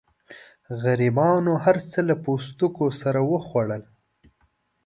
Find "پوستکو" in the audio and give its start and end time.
2.23-2.85